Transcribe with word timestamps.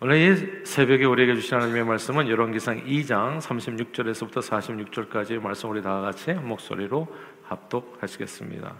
오늘 0.00 0.16
이 0.16 0.66
새벽에 0.66 1.04
우리에게 1.04 1.36
주신 1.36 1.54
하나님의 1.54 1.84
말씀은 1.84 2.28
열왕기상 2.28 2.84
2장 2.84 3.38
36절에서부터 3.38 4.42
46절까지의 4.42 5.40
말씀 5.40 5.70
우리 5.70 5.82
다 5.82 6.00
같이 6.00 6.32
한 6.32 6.48
목소리로 6.48 7.06
합독하시겠습니다. 7.44 8.74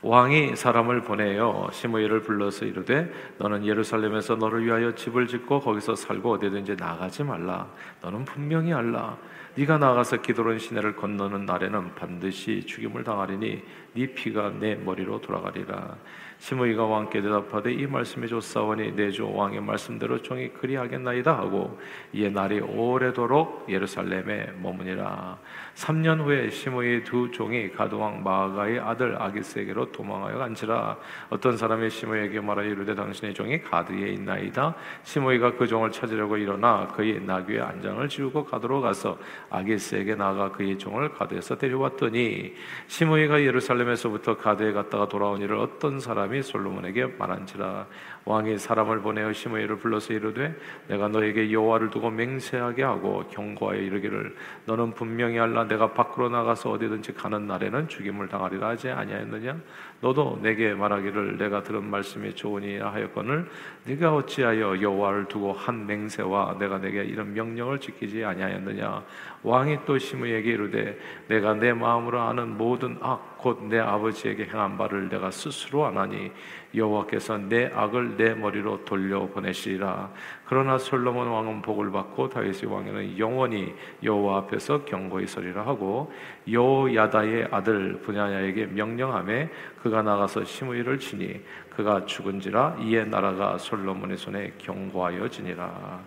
왕이 0.00 0.56
사람을 0.56 1.02
보내어 1.02 1.68
시므이를 1.72 2.22
불러서 2.22 2.64
이르되 2.64 3.12
너는 3.36 3.66
예루살렘에서 3.66 4.36
너를 4.36 4.64
위하여 4.64 4.94
집을 4.94 5.26
짓고 5.26 5.60
거기서 5.60 5.94
살고 5.94 6.32
어디든지 6.32 6.76
나가지 6.76 7.22
말라. 7.22 7.70
너는 8.00 8.24
분명히 8.24 8.72
알라. 8.72 9.18
네가 9.56 9.76
나가서 9.76 10.22
기도론 10.22 10.58
시내를 10.58 10.96
건너는 10.96 11.44
날에는 11.44 11.94
반드시 11.94 12.64
죽임을 12.64 13.04
당하리니 13.04 13.62
네 13.92 14.06
피가 14.06 14.54
내 14.58 14.74
머리로 14.74 15.20
돌아가리라 15.20 15.96
시므이가 16.38 16.84
왕께 16.84 17.22
대답하되 17.22 17.72
이 17.72 17.86
말씀이 17.86 18.28
좋사오니 18.28 18.92
내 18.94 19.10
주 19.10 19.28
왕의 19.32 19.62
말씀대로 19.62 20.20
종이 20.22 20.48
그리하겠나이다 20.52 21.36
하고 21.36 21.78
이에 22.12 22.28
날이 22.28 22.60
오래도록 22.60 23.66
예루살렘에 23.68 24.52
머무니라 24.60 25.38
3년 25.76 26.20
후에 26.24 26.48
시므이의 26.48 27.04
두 27.04 27.30
종이 27.30 27.70
가드왕 27.70 28.22
마아가의 28.22 28.80
아들 28.80 29.20
아기스에게로 29.20 29.92
도망하여 29.92 30.38
간지라. 30.38 30.96
어떤 31.28 31.56
사람이 31.56 31.90
시므이에게 31.90 32.40
말하여 32.40 32.66
이르되 32.66 32.94
당신의 32.94 33.34
종이 33.34 33.60
가드에 33.60 34.08
있나이다. 34.12 34.74
시므이가 35.02 35.56
그 35.56 35.66
종을 35.66 35.92
찾으려고 35.92 36.38
일어나 36.38 36.86
그의 36.88 37.20
나귀의 37.20 37.60
안장을 37.60 38.08
지우고 38.08 38.44
가드로 38.46 38.80
가서 38.80 39.18
아기스에게 39.50 40.14
나가 40.14 40.50
그의 40.50 40.78
종을 40.78 41.10
가드에서 41.12 41.58
데려왔더니 41.58 42.54
시므이가 42.86 43.42
예루살렘에서부터 43.42 44.38
가드에 44.38 44.72
갔다가 44.72 45.06
돌아온 45.08 45.42
일을 45.42 45.58
어떤 45.58 46.00
사람이 46.00 46.42
솔로몬에게 46.42 47.04
말한지라 47.18 47.86
왕이 48.26 48.58
사람을 48.58 49.02
보내어 49.02 49.32
시므이를 49.32 49.78
불러서 49.78 50.12
이르되 50.12 50.52
내가 50.88 51.06
너에게 51.06 51.52
여호와를 51.52 51.90
두고 51.90 52.10
맹세하게 52.10 52.82
하고 52.82 53.24
경고하여 53.28 53.78
이르기를 53.78 54.34
너는 54.64 54.94
분명히 54.94 55.38
알라 55.38 55.68
내가 55.68 55.92
밖으로 55.92 56.28
나가서 56.28 56.72
어디든지 56.72 57.14
가는 57.14 57.46
날에는 57.46 57.86
죽임을 57.86 58.28
당하리라 58.28 58.70
하지 58.70 58.90
아니하였느냐 58.90 59.56
너도 60.00 60.38
내게 60.42 60.74
말하기를 60.74 61.38
내가 61.38 61.62
들은 61.62 61.84
말씀이 61.84 62.34
좋으니 62.34 62.78
하였거늘 62.78 63.48
네가 63.84 64.14
어찌하여 64.14 64.80
여호와를 64.80 65.26
두고 65.26 65.52
한 65.52 65.86
맹세와 65.86 66.56
내가 66.58 66.78
내게 66.78 67.04
이런 67.04 67.32
명령을 67.32 67.80
지키지 67.80 68.24
아니하였느냐 68.24 69.02
왕이 69.42 69.78
또 69.86 69.98
시므에게 69.98 70.50
이르되 70.50 70.98
내가 71.28 71.54
내 71.54 71.72
마음으로 71.72 72.20
아는 72.20 72.56
모든 72.56 72.98
악 73.00 73.36
곧 73.46 73.62
내 73.68 73.78
아버지에게 73.78 74.46
행한 74.46 74.76
바를 74.76 75.08
내가 75.08 75.30
스스로 75.30 75.86
안하니 75.86 76.32
여호와께서 76.74 77.38
내 77.38 77.70
악을 77.72 78.16
내 78.16 78.34
머리로 78.34 78.84
돌려 78.84 79.26
보내시리라. 79.26 80.10
그러나 80.48 80.78
솔로몬 80.78 81.26
왕은 81.28 81.62
복을 81.62 81.90
받고 81.90 82.28
다윗의 82.28 82.70
왕에는 82.70 83.18
영원히 83.18 83.74
여호와 84.02 84.38
앞에서 84.38 84.84
경고히 84.84 85.26
서리라 85.26 85.66
하고 85.66 86.12
여야다의 86.50 87.48
아들 87.50 88.00
분야야에게 88.00 88.66
명령함에 88.66 89.50
그가 89.82 90.02
나가서 90.02 90.44
시므이를 90.44 91.00
치니 91.00 91.42
그가 91.70 92.06
죽은지라 92.06 92.76
이에 92.80 93.04
나라가 93.04 93.58
솔로몬의 93.58 94.16
손에 94.16 94.52
경고하여지니라. 94.58 96.00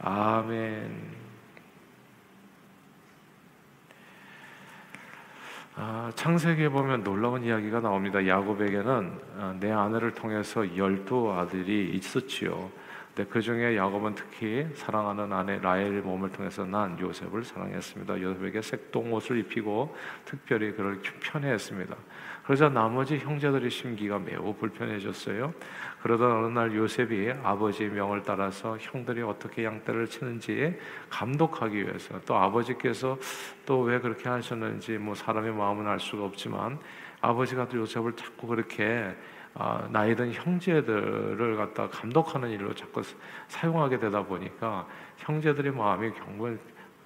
아멘. 0.00 1.18
아, 5.80 6.10
창세기에 6.14 6.68
보면 6.70 7.04
놀라운 7.04 7.42
이야기가 7.44 7.80
나옵니다. 7.80 8.26
야곱에게는 8.26 9.12
아, 9.38 9.56
내 9.60 9.70
아내를 9.70 10.12
통해서 10.12 10.76
열두 10.76 11.32
아들이 11.32 11.90
있었지요. 11.94 12.70
근데 13.18 13.30
그 13.32 13.40
중에 13.40 13.76
야곱은 13.76 14.14
특히 14.14 14.64
사랑하는 14.74 15.32
아내 15.32 15.58
라헬의 15.58 16.02
몸을 16.02 16.30
통해서 16.30 16.64
난 16.64 16.96
요셉을 17.00 17.42
사랑했습니다. 17.42 18.20
요셉에게 18.20 18.62
색동옷을 18.62 19.38
입히고 19.38 19.96
특별히 20.24 20.70
그를 20.70 21.02
편애했습니다. 21.18 21.96
그러자 22.44 22.68
나머지 22.68 23.18
형제들의 23.18 23.70
심기가 23.70 24.20
매우 24.20 24.54
불편해졌어요. 24.54 25.52
그러던 26.00 26.30
어느 26.30 26.52
날 26.56 26.72
요셉이 26.76 27.32
아버지의 27.42 27.90
명을 27.90 28.22
따라서 28.22 28.78
형들이 28.78 29.22
어떻게 29.22 29.64
양떼를 29.64 30.06
치는지 30.06 30.78
감독하기 31.10 31.76
위해서 31.76 32.20
또 32.24 32.36
아버지께서 32.36 33.18
또 33.66 33.80
왜 33.80 33.98
그렇게 33.98 34.28
하셨는지 34.28 34.96
뭐 34.96 35.16
사람의 35.16 35.52
마음은 35.54 35.88
알 35.88 35.98
수가 35.98 36.22
없지만 36.24 36.78
아버지가 37.20 37.66
또 37.66 37.78
요셉을 37.78 38.12
자꾸 38.14 38.46
그렇게 38.46 39.12
아, 39.54 39.88
나이 39.90 40.14
든 40.14 40.32
형제들을 40.32 41.56
갖다 41.56 41.88
감독하는 41.88 42.50
일로 42.50 42.74
자꾸 42.74 43.02
사용하게 43.48 43.98
되다 43.98 44.22
보니까 44.24 44.86
형제들의 45.16 45.72
마음이 45.72 46.12
경건 46.12 46.58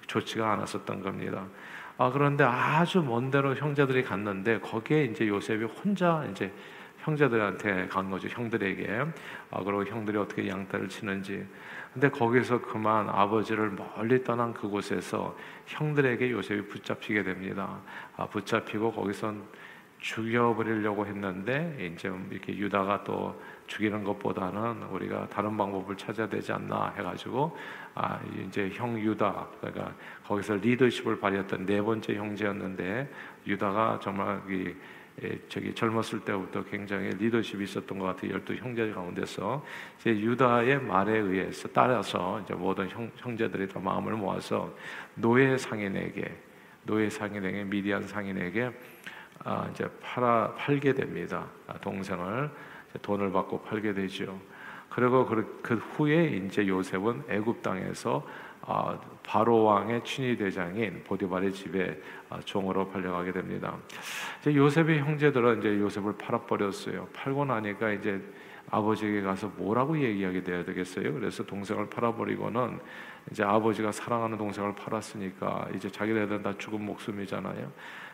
좋지가 0.07 0.53
않았었던 0.53 1.01
겁니다. 1.01 1.45
아, 1.97 2.11
그런데 2.11 2.43
아주 2.43 3.01
먼 3.01 3.31
데로 3.31 3.55
형제들이 3.55 4.03
갔는데 4.03 4.59
거기에 4.59 5.05
이제 5.05 5.27
요셉이 5.27 5.65
혼자 5.65 6.25
이제 6.31 6.51
형제들한테 7.03 7.87
간 7.87 8.09
거죠. 8.09 8.27
형들에게. 8.29 9.05
아, 9.51 9.63
그리고 9.63 9.85
형들이 9.85 10.17
어떻게 10.17 10.47
양떼를 10.47 10.89
치는지. 10.89 11.45
근데 11.93 12.09
거기서 12.09 12.61
그만 12.61 13.07
아버지를 13.09 13.71
멀리 13.71 14.23
떠난 14.23 14.53
그곳에서 14.53 15.37
형들에게 15.67 16.31
요셉이 16.31 16.67
붙잡히게 16.67 17.23
됩니다. 17.23 17.79
아, 18.15 18.25
붙잡히고 18.25 18.91
거기선 18.93 19.43
죽여버리려고 20.03 21.07
했는데 21.07 21.77
이제 21.79 22.11
이렇게 22.29 22.55
유다가 22.55 23.03
또 23.05 23.41
죽이는 23.67 24.03
것보다는 24.03 24.83
우리가 24.91 25.29
다른 25.29 25.55
방법을 25.55 25.95
찾아야 25.95 26.27
되지 26.27 26.51
않나 26.51 26.93
해가지고 26.97 27.57
아 27.95 28.19
이제 28.45 28.69
형 28.73 28.99
유다 28.99 29.47
그러니까 29.61 29.95
거기서 30.25 30.55
리더십을 30.55 31.19
발휘했던 31.21 31.65
네 31.65 31.81
번째 31.81 32.15
형제였는데 32.15 33.09
유다가 33.47 33.99
정말 34.03 34.41
이 34.49 34.75
저기 35.47 35.73
젊었을 35.73 36.21
때부터 36.21 36.65
굉장히 36.65 37.09
리더십이 37.11 37.63
있었던 37.63 37.97
것 37.99 38.05
같아요. 38.05 38.33
열두 38.33 38.55
형제 38.55 38.91
가운데서 38.91 39.63
이제 39.99 40.09
유다의 40.09 40.81
말에 40.81 41.19
의해서 41.19 41.69
따라서 41.71 42.41
이제 42.43 42.53
모든 42.55 42.89
형, 42.89 43.09
형제들이 43.17 43.69
다 43.69 43.79
마음을 43.79 44.13
모아서 44.13 44.75
노예 45.15 45.55
상인에게 45.57 46.35
노예 46.85 47.09
상인에게 47.09 47.63
미디안 47.63 48.05
상인에게 48.05 48.71
아, 49.43 49.67
이제 49.71 49.89
팔아 50.01 50.53
팔게 50.55 50.93
됩니다. 50.93 51.45
아, 51.67 51.73
동생을 51.79 52.49
돈을 53.01 53.31
받고 53.31 53.61
팔게 53.63 53.93
되죠. 53.93 54.39
그리고 54.89 55.25
그, 55.25 55.59
그 55.63 55.75
후에 55.75 56.25
이제 56.27 56.67
요셉은 56.67 57.23
애굽 57.27 57.61
땅에서 57.61 58.25
아, 58.61 58.97
바로 59.23 59.63
왕의 59.63 60.03
친위 60.05 60.37
대장인 60.37 61.03
보디발의 61.03 61.51
집에 61.51 61.99
아, 62.29 62.39
종으로 62.39 62.87
팔려가게 62.89 63.31
됩니다. 63.31 63.75
이제 64.39 64.55
요셉의 64.55 64.99
형제들은 64.99 65.59
이제 65.59 65.79
요셉을 65.79 66.17
팔아버렸어요. 66.17 67.07
팔고 67.13 67.45
나니까 67.45 67.91
이제 67.91 68.21
아버지에게 68.69 69.21
가서 69.21 69.51
뭐라고 69.57 69.99
얘기하게 69.99 70.43
돼야 70.43 70.63
되겠어요? 70.63 71.13
그래서 71.13 71.43
동생을 71.43 71.89
팔아버리고는 71.89 72.79
이제 73.31 73.43
아버지가 73.43 73.91
사랑하는 73.91 74.37
동생을 74.37 74.75
팔았으니까 74.75 75.67
이제 75.75 75.89
자기네들은 75.89 76.43
다 76.43 76.53
죽은 76.57 76.85
목숨이잖아요. 76.85 77.71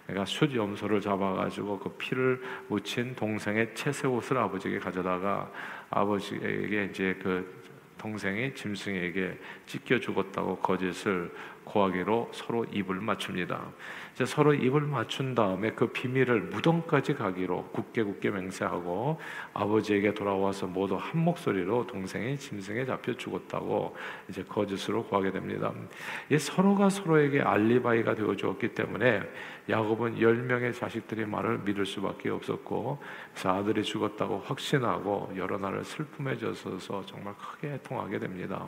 내가 0.10 0.26
숫염소를 0.26 1.02
잡아가지고 1.02 1.80
그 1.80 1.90
피를 1.92 2.42
묻힌 2.68 3.16
동생의 3.16 3.76
채새 3.76 4.08
옷을 4.08 4.38
아버지에게 4.38 4.80
가져다가 4.80 5.52
아버지에게 5.92 6.86
이제 6.86 7.18
그 7.22 7.59
동생이 8.00 8.56
짐승에게 8.56 9.38
찢겨 9.68 10.00
죽었다고 10.00 10.58
거짓을 10.58 11.32
고하기로 11.70 12.32
서로 12.34 12.66
입을 12.66 12.96
맞춥니다. 12.96 13.62
이제 14.16 14.26
서로 14.26 14.54
입을 14.54 14.82
맞춘 14.82 15.36
다음에 15.36 15.72
그 15.72 15.88
비밀을 15.88 16.42
무덤까지 16.42 17.14
가기로 17.14 17.70
굳게 17.72 18.04
굳게 18.04 18.32
맹세하고 18.32 19.20
아버지에게 19.54 20.14
돌아와서 20.14 20.66
모두 20.66 20.96
한 20.96 21.24
목소리로 21.24 21.88
동생이 21.88 22.38
짐승에 22.38 22.86
잡혀 22.86 23.14
죽었다고 23.14 23.96
이제 24.30 24.44
거짓으로 24.44 25.06
고하게 25.06 25.32
됩니다. 25.32 25.72
이 26.30 26.38
서로가 26.38 26.90
서로에게 26.90 27.42
알리바이가 27.42 28.16
되어 28.16 28.36
주었기 28.36 28.70
때문에 28.70 29.22
야곱은 29.70 30.20
열 30.20 30.38
명의 30.38 30.74
자식들의 30.74 31.28
말을 31.28 31.60
믿을 31.60 31.86
수밖에 31.86 32.30
없었고 32.30 33.02
그래서 33.32 33.56
아들이 33.56 33.84
죽었다고 33.84 34.40
확신하고 34.40 35.34
여러 35.38 35.58
날을 35.58 35.86
슬픔에 35.86 36.36
젖어서 36.38 37.06
정말 37.06 37.36
크게 37.36 37.78
통하게 37.90 38.20
됩니다. 38.20 38.68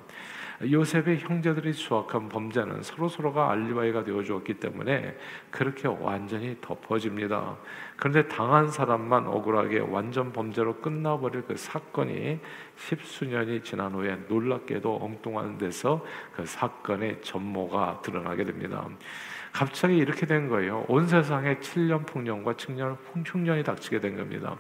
요셉의 0.63 1.19
형제들이 1.19 1.73
수확한 1.73 2.29
범죄는 2.29 2.83
서로 2.83 3.07
서로가 3.07 3.51
알리바이가 3.51 4.03
되어 4.03 4.23
주었기 4.23 4.55
때문에 4.55 5.17
그렇게 5.49 5.87
완전히 5.87 6.57
덮어집니다. 6.59 7.57
그런데 7.95 8.27
당한 8.27 8.69
사람만 8.69 9.27
억울하게 9.27 9.79
완전 9.79 10.33
범죄로 10.33 10.77
끝나버릴 10.77 11.43
그 11.43 11.55
사건이 11.55 12.39
십수년이 12.75 13.63
지난 13.63 13.93
후에 13.93 14.17
놀랍게도 14.27 14.99
엉뚱한 15.01 15.57
데서 15.57 16.05
그 16.35 16.45
사건의 16.45 17.21
전모가 17.21 18.01
드러나게 18.03 18.43
됩니다. 18.43 18.87
갑자기 19.51 19.97
이렇게 19.97 20.25
된 20.25 20.47
거예요. 20.47 20.85
온 20.87 21.07
세상에 21.07 21.57
7년 21.57 22.05
풍년과 22.05 22.53
7년 22.53 22.97
흉년이 23.25 23.63
닥치게 23.63 23.99
된 23.99 24.15
겁니다. 24.15 24.57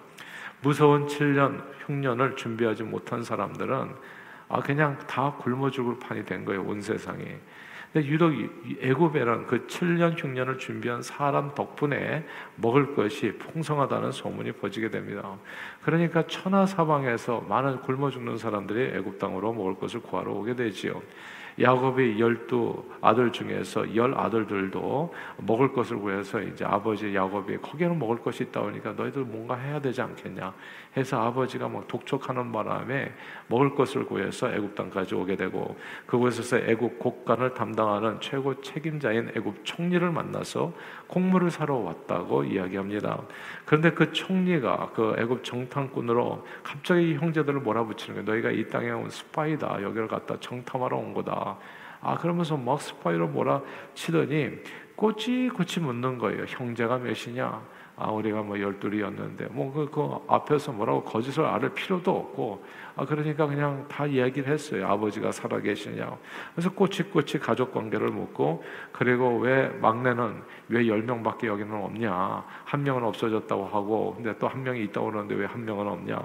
무서운 0.61 1.07
7년 1.07 1.63
흉년을 1.85 2.35
준비하지 2.35 2.83
못한 2.83 3.23
사람들은 3.23 3.95
아 4.51 4.59
그냥 4.59 4.97
다 5.07 5.33
굶어 5.39 5.71
죽을 5.71 5.97
판이 5.97 6.25
된 6.25 6.43
거예요 6.45 6.63
온 6.63 6.81
세상이. 6.81 7.23
근데 7.93 8.07
유독 8.07 8.31
애굽에는 8.81 9.47
그 9.47 9.67
7년 9.67 10.21
흉년을 10.21 10.57
준비한 10.57 11.01
사람 11.01 11.53
덕분에 11.53 12.25
먹을 12.55 12.95
것이 12.95 13.37
풍성하다는 13.37 14.11
소문이 14.11 14.53
퍼지게 14.53 14.89
됩니다. 14.89 15.37
그러니까 15.81 16.25
천하 16.27 16.65
사방에서 16.65 17.41
많은 17.49 17.81
굶어 17.81 18.09
죽는 18.09 18.37
사람들이 18.37 18.97
애굽 18.97 19.19
땅으로 19.19 19.51
먹을 19.53 19.75
것을 19.75 20.01
구하러 20.01 20.31
오게 20.31 20.55
되지요. 20.55 21.01
야곱의 21.59 22.19
열두 22.19 22.83
아들 23.01 23.31
중에서 23.31 23.95
열 23.95 24.17
아들들도 24.17 25.13
먹을 25.37 25.73
것을 25.73 25.97
구해서 25.97 26.41
이제 26.41 26.63
아버지 26.65 27.13
야곱이 27.13 27.57
거기에는 27.57 27.97
먹을 27.97 28.17
것이 28.17 28.43
있다 28.43 28.61
보니까 28.61 28.93
너희들 28.93 29.23
뭔가 29.23 29.55
해야 29.55 29.79
되지 29.79 30.01
않겠냐 30.01 30.53
해서 30.97 31.21
아버지가 31.21 31.69
막 31.69 31.87
독촉하는 31.87 32.51
바람에 32.51 33.13
먹을 33.47 33.75
것을 33.75 34.05
구해서 34.05 34.51
애굽 34.51 34.75
땅까지 34.75 35.15
오게 35.15 35.35
되고 35.35 35.77
그곳에서 36.05 36.57
애굽 36.57 36.99
곡간을 36.99 37.53
담당하는 37.53 38.19
최고 38.19 38.61
책임자인 38.61 39.31
애굽 39.35 39.63
총리를 39.63 40.09
만나서 40.11 40.73
곡물을 41.07 41.49
사러 41.51 41.75
왔다고 41.75 42.43
이야기합니다. 42.43 43.21
그런데 43.65 43.91
그 43.91 44.11
총리가 44.11 44.91
그 44.93 45.15
애굽 45.17 45.43
정탐꾼으로 45.43 46.45
갑자기 46.63 47.15
형제들을 47.15 47.61
몰아붙이는 47.61 48.25
거예요. 48.25 48.31
너희가 48.31 48.51
이 48.51 48.67
땅에 48.69 48.91
온 48.91 49.09
스파이다. 49.09 49.81
여기를 49.81 50.07
갖다 50.07 50.37
정탐하러 50.39 50.97
온 50.97 51.13
거다. 51.13 51.40
아 52.01 52.17
그러면서 52.17 52.57
막 52.57 52.81
스파이로 52.81 53.27
몰아치더니 53.29 54.49
꼬치꼬치 54.95 55.79
묻는 55.79 56.17
거예요. 56.17 56.45
형제가 56.47 56.97
몇이냐? 56.97 57.61
아 57.97 58.09
우리가 58.09 58.41
뭐 58.41 58.59
열둘이었는데. 58.59 59.47
뭐그 59.51 59.89
그 59.91 60.17
앞에서 60.27 60.71
뭐라고 60.71 61.03
거짓을 61.03 61.45
알 61.45 61.69
필요도 61.73 62.09
없고. 62.11 62.63
아 62.95 63.05
그러니까 63.05 63.45
그냥 63.45 63.85
다 63.87 64.05
이야기를 64.07 64.51
했어요. 64.51 64.87
아버지가 64.87 65.31
살아 65.31 65.59
계시냐. 65.59 66.17
그래서 66.53 66.71
꼬치꼬치 66.71 67.39
가족 67.39 67.71
관계를 67.73 68.09
묻고 68.09 68.63
그리고 68.91 69.37
왜 69.39 69.67
막내는 69.81 70.41
왜 70.69 70.87
열 70.87 71.03
명밖에 71.03 71.47
여기는 71.47 71.71
없냐? 71.73 72.43
한 72.65 72.83
명은 72.83 73.03
없어졌다고 73.03 73.65
하고 73.67 74.15
근데 74.15 74.35
또 74.39 74.47
한 74.47 74.63
명이 74.63 74.83
있다고 74.85 75.07
그러는데 75.11 75.35
왜 75.35 75.45
한 75.45 75.63
명은 75.65 75.87
없냐? 75.87 76.21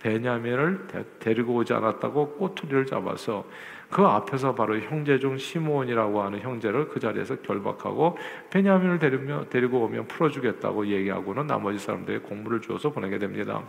베냐민을 0.00 0.86
데리고 1.18 1.54
오지 1.54 1.72
않았다고 1.72 2.36
꼬투리를 2.36 2.86
잡아서 2.86 3.44
그 3.90 4.02
앞에서 4.02 4.54
바로 4.54 4.78
형제 4.80 5.18
중 5.18 5.38
시므온이라고 5.38 6.22
하는 6.22 6.40
형제를 6.40 6.88
그 6.88 7.00
자리에서 7.00 7.36
결박하고 7.36 8.18
베냐민을 8.50 8.98
데리며, 8.98 9.44
데리고 9.48 9.84
오면 9.84 10.08
풀어주겠다고 10.08 10.88
얘기하고는 10.88 11.46
나머지 11.46 11.78
사람들의 11.78 12.22
공물을 12.24 12.60
주어서 12.60 12.90
보내게 12.90 13.18
됩니다. 13.18 13.62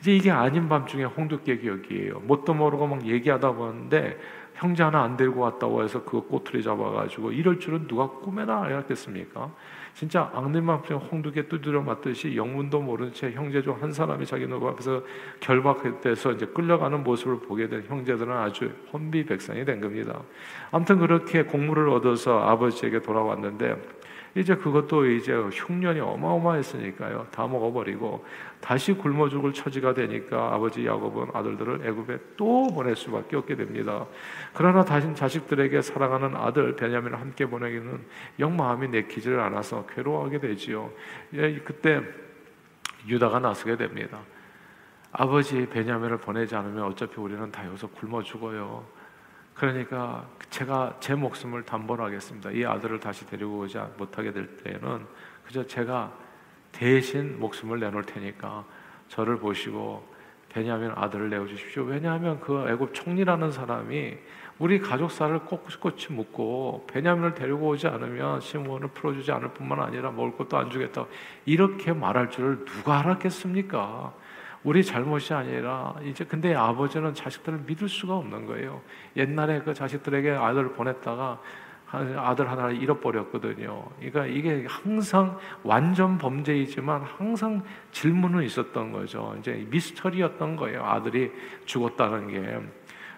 이제 0.00 0.14
이게 0.16 0.30
아닌 0.30 0.68
밤중에 0.68 1.04
홍두깨 1.04 1.58
기억이에요. 1.58 2.20
뭣도 2.20 2.54
모르고 2.54 2.86
막 2.86 3.06
얘기하다 3.06 3.52
보는데 3.52 4.18
형제 4.54 4.82
하나 4.82 5.02
안 5.02 5.16
데리고 5.16 5.42
왔다고 5.42 5.82
해서 5.82 6.02
그 6.04 6.22
꼬투리 6.22 6.62
잡아가지고 6.62 7.32
이럴 7.32 7.58
줄은 7.60 7.86
누가 7.86 8.08
꿈에나 8.08 8.62
알았겠습니까? 8.62 9.50
진짜 9.94 10.30
악내만 10.34 10.78
홍두개 10.78 11.48
두드려 11.48 11.82
맞듯이 11.82 12.34
영문도 12.36 12.80
모르는 12.80 13.12
채 13.12 13.30
형제 13.32 13.60
중 13.62 13.72
한 13.82 13.92
사람이 13.92 14.24
자기 14.26 14.46
누구 14.46 14.68
앞에서 14.68 15.02
결박돼서 15.40 16.32
이제 16.32 16.46
끌려가는 16.46 17.02
모습을 17.02 17.40
보게 17.40 17.68
된 17.68 17.84
형제들은 17.88 18.32
아주 18.32 18.70
혼비백산이 18.92 19.64
된 19.64 19.80
겁니다. 19.80 20.20
아무튼 20.70 20.98
그렇게 20.98 21.42
공물을 21.42 21.88
얻어서 21.88 22.40
아버지에게 22.40 23.02
돌아왔는데 23.02 23.76
이제 24.34 24.54
그것도 24.54 25.06
이제 25.06 25.34
흉년이 25.34 26.00
어마어마했으니까요. 26.00 27.26
다 27.30 27.46
먹어버리고 27.46 28.24
다시 28.60 28.94
굶어 28.94 29.28
죽을 29.28 29.52
처지가 29.52 29.92
되니까 29.92 30.54
아버지 30.54 30.86
야곱은 30.86 31.28
아들들을 31.34 31.86
애굽에 31.86 32.18
또 32.36 32.68
보낼 32.68 32.96
수밖에 32.96 33.36
없게 33.36 33.56
됩니다. 33.56 34.06
그러나 34.54 34.84
다시 34.84 35.14
자식들에게 35.14 35.82
사랑하는 35.82 36.34
아들 36.36 36.76
베냐민을 36.76 37.20
함께 37.20 37.44
보내기는 37.44 38.00
영 38.38 38.56
마음이 38.56 38.88
내키지를 38.88 39.38
않아서 39.40 39.84
괴로워하게 39.86 40.38
되지요. 40.38 40.90
예, 41.34 41.58
그때 41.58 42.00
유다가 43.06 43.38
나서게 43.38 43.76
됩니다. 43.76 44.20
아버지 45.10 45.66
베냐민을 45.68 46.16
보내지 46.18 46.56
않으면 46.56 46.84
어차피 46.84 47.20
우리는 47.20 47.50
다 47.52 47.66
여기서 47.66 47.88
굶어 47.88 48.22
죽어요. 48.22 49.01
그러니까 49.54 50.26
제가 50.50 50.96
제 51.00 51.14
목숨을 51.14 51.64
담보로 51.64 52.04
하겠습니다. 52.04 52.50
이 52.50 52.64
아들을 52.64 53.00
다시 53.00 53.26
데리고 53.26 53.60
오지 53.60 53.78
못하게 53.96 54.32
될 54.32 54.56
때에는 54.56 55.06
그저 55.44 55.66
제가 55.66 56.12
대신 56.72 57.38
목숨을 57.38 57.80
내놓을 57.80 58.04
테니까 58.04 58.64
저를 59.08 59.38
보시고 59.38 60.10
베냐민 60.48 60.92
아들을 60.94 61.30
내어 61.30 61.46
주십시오. 61.46 61.84
왜냐하면 61.84 62.40
그 62.40 62.68
애굽 62.68 62.94
총리라는 62.94 63.52
사람이 63.52 64.18
우리 64.58 64.78
가족사를 64.78 65.38
꼿꼿이 65.40 66.06
묻고 66.10 66.86
베냐민을 66.90 67.34
데리고 67.34 67.68
오지 67.68 67.88
않으면 67.88 68.40
시므온을 68.40 68.88
풀어주지 68.88 69.32
않을 69.32 69.48
뿐만 69.54 69.80
아니라 69.80 70.10
먹을 70.10 70.36
것도 70.36 70.56
안 70.56 70.70
주겠다. 70.70 71.06
이렇게 71.46 71.92
말할 71.92 72.30
줄을 72.30 72.64
누가 72.64 72.98
알았겠습니까? 73.00 74.12
우리 74.64 74.84
잘못이 74.84 75.34
아니라 75.34 75.94
이제 76.04 76.24
근데 76.24 76.54
아버지는 76.54 77.14
자식들을 77.14 77.60
믿을 77.66 77.88
수가 77.88 78.16
없는 78.16 78.46
거예요. 78.46 78.80
옛날에 79.16 79.60
그 79.60 79.74
자식들에게 79.74 80.30
아들을 80.30 80.72
보냈다가 80.72 81.40
아들 81.92 82.50
하나를 82.50 82.80
잃어버렸거든요. 82.80 83.84
그러니까 83.98 84.26
이게 84.26 84.64
항상 84.66 85.38
완전 85.62 86.16
범죄이지만 86.16 87.02
항상 87.02 87.62
질문은 87.90 88.44
있었던 88.44 88.92
거죠. 88.92 89.34
이제 89.38 89.66
미스터리였던 89.68 90.56
거예요. 90.56 90.84
아들이 90.84 91.30
죽었다는 91.66 92.28
게. 92.28 92.60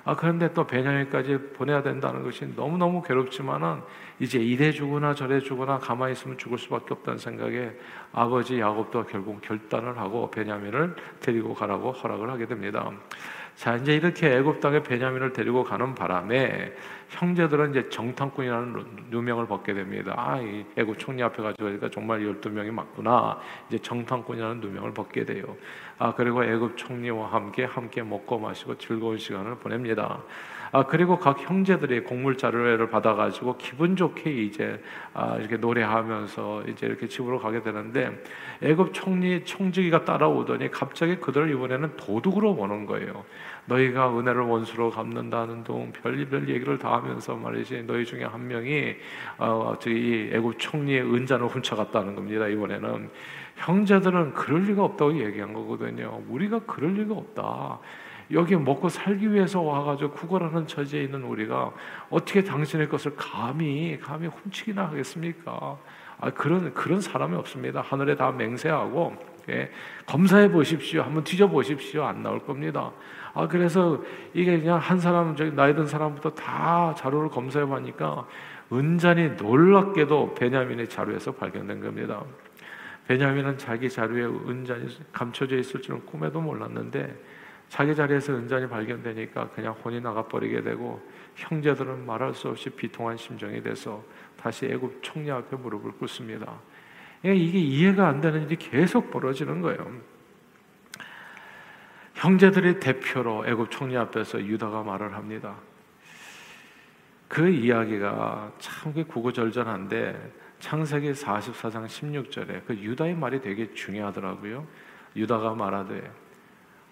아 0.06 0.14
그런데 0.14 0.52
또 0.52 0.66
베냐민까지 0.66 1.52
보내야 1.54 1.82
된다는 1.82 2.22
것이 2.22 2.44
너무 2.54 2.76
너무 2.76 3.02
괴롭지만은 3.02 3.80
이제 4.20 4.38
이래 4.38 4.70
주거나 4.70 5.14
저래 5.14 5.40
주거나 5.40 5.78
가만히 5.78 6.12
있으면 6.12 6.36
죽을 6.36 6.58
수밖에 6.58 6.92
없다는 6.92 7.18
생각에 7.18 7.72
아버지 8.12 8.60
야곱도 8.60 9.06
결국 9.06 9.40
결단을 9.40 9.98
하고 9.98 10.30
베냐민을 10.30 10.94
데리고 11.20 11.54
가라고 11.54 11.92
허락을 11.92 12.30
하게 12.30 12.46
됩니다. 12.46 12.90
자 13.56 13.76
이제 13.76 13.94
이렇게 13.94 14.36
애굽 14.36 14.60
땅에 14.60 14.82
베냐민을 14.82 15.32
데리고 15.32 15.62
가는 15.62 15.94
바람에 15.94 16.72
형제들은 17.10 17.70
이제 17.70 17.88
정탐꾼이라는 17.88 19.06
누명을 19.10 19.46
벗게 19.46 19.72
됩니다. 19.72 20.14
아, 20.16 20.40
이 20.40 20.64
애굽 20.76 20.98
총리 20.98 21.22
앞에 21.22 21.42
가지고 21.42 21.88
정말 21.90 22.20
12명이 22.20 22.72
맞구나. 22.72 23.38
이제 23.68 23.78
정탐꾼이라는 23.78 24.60
누명을 24.60 24.92
벗게 24.92 25.24
돼요. 25.24 25.56
아, 25.98 26.12
그리고 26.14 26.42
애굽 26.42 26.76
총리와 26.76 27.32
함께 27.32 27.64
함께 27.64 28.02
먹고 28.02 28.40
마시고 28.40 28.76
즐거운 28.76 29.18
시간을 29.18 29.56
보냅니다. 29.56 30.20
아 30.74 30.82
그리고 30.82 31.20
각 31.20 31.40
형제들이 31.40 32.00
곡물 32.00 32.36
자료를 32.36 32.90
받아가지고 32.90 33.58
기분 33.58 33.94
좋게 33.94 34.28
이제 34.28 34.82
아, 35.12 35.36
이렇게 35.36 35.56
노래하면서 35.56 36.64
이제 36.66 36.88
이렇게 36.88 37.06
집으로 37.06 37.38
가게 37.38 37.62
되는데 37.62 38.10
애굽 38.60 38.92
총리 38.92 39.44
총지기가 39.44 40.04
따라오더니 40.04 40.72
갑자기 40.72 41.14
그들을 41.14 41.48
이번에는 41.52 41.94
도둑으로 41.96 42.56
보는 42.56 42.86
거예요. 42.86 43.24
너희가 43.66 44.18
은혜를 44.18 44.42
원수로 44.42 44.90
갚는다는 44.90 45.62
동 45.62 45.92
별별 45.92 46.48
얘기를 46.48 46.76
다 46.76 46.94
하면서 46.94 47.36
말이지 47.36 47.84
너희 47.86 48.04
중에 48.04 48.24
한 48.24 48.48
명이 48.48 48.96
어, 49.38 49.76
저기 49.78 50.28
애굽 50.32 50.58
총리의 50.58 51.02
은잔을 51.02 51.46
훔쳐갔다는 51.46 52.16
겁니다. 52.16 52.48
이번에는 52.48 53.10
형제들은 53.58 54.34
그럴 54.34 54.62
리가 54.62 54.82
없다고 54.82 55.24
얘기한 55.24 55.52
거거든요. 55.52 56.20
우리가 56.28 56.62
그럴 56.66 56.94
리가 56.94 57.14
없다. 57.14 57.78
여기 58.32 58.56
먹고 58.56 58.88
살기 58.88 59.32
위해서 59.32 59.60
와가지고 59.60 60.12
구걸하는 60.12 60.66
처지에 60.66 61.02
있는 61.02 61.24
우리가 61.24 61.72
어떻게 62.10 62.42
당신의 62.42 62.88
것을 62.88 63.14
감히 63.16 63.98
감히 64.00 64.28
훔치기나 64.28 64.86
하겠습니까? 64.88 65.78
아, 66.20 66.30
그런 66.30 66.72
그런 66.72 67.00
사람이 67.00 67.36
없습니다. 67.36 67.80
하늘에 67.80 68.16
다 68.16 68.32
맹세하고 68.32 69.16
예, 69.50 69.70
검사해 70.06 70.50
보십시오. 70.50 71.02
한번 71.02 71.22
뒤져 71.24 71.48
보십시오. 71.48 72.04
안 72.04 72.22
나올 72.22 72.40
겁니다. 72.40 72.92
아 73.34 73.48
그래서 73.48 74.02
이게 74.32 74.58
그냥 74.58 74.78
한 74.78 74.98
사람 74.98 75.36
저기 75.36 75.52
나이 75.52 75.74
든 75.74 75.86
사람부터 75.86 76.30
다 76.30 76.94
자료를 76.96 77.28
검사해 77.28 77.66
보니까 77.66 78.26
은잔이 78.72 79.30
놀랍게도 79.30 80.34
베냐민의 80.34 80.88
자료에서 80.88 81.32
발견된 81.32 81.80
겁니다. 81.80 82.22
베냐민은 83.06 83.58
자기 83.58 83.90
자료에 83.90 84.24
은잔이 84.24 84.86
감춰져 85.12 85.56
있을 85.56 85.82
줄은 85.82 86.06
꿈에도 86.06 86.40
몰랐는데 86.40 87.14
자기 87.68 87.94
자리에서 87.94 88.34
은잔이 88.34 88.68
발견되니까 88.68 89.50
그냥 89.50 89.72
혼이 89.72 90.00
나가버리게 90.00 90.62
되고 90.62 91.02
형제들은 91.34 92.06
말할 92.06 92.34
수 92.34 92.48
없이 92.48 92.70
비통한 92.70 93.16
심정이 93.16 93.62
돼서 93.62 94.02
다시 94.36 94.66
애굽 94.66 95.02
총리 95.02 95.30
앞에 95.30 95.56
무릎을 95.56 95.92
꿇습니다. 95.92 96.60
이게 97.24 97.58
이해가 97.58 98.06
안 98.06 98.20
되는 98.20 98.42
일이 98.42 98.56
계속 98.56 99.10
벌어지는 99.10 99.60
거예요. 99.60 99.90
형제들의 102.14 102.80
대표로 102.80 103.46
애굽 103.46 103.70
총리 103.70 103.96
앞에서 103.96 104.40
유다가 104.40 104.82
말을 104.82 105.14
합니다. 105.14 105.56
그 107.28 107.48
이야기가 107.48 108.52
참 108.58 108.92
구구절절한데 108.92 110.32
창세기 110.60 111.12
44장 111.12 111.86
16절에 111.86 112.64
그 112.66 112.74
유다의 112.74 113.16
말이 113.16 113.40
되게 113.40 113.72
중요하더라고요. 113.74 114.66
유다가 115.16 115.54
말하되 115.54 116.10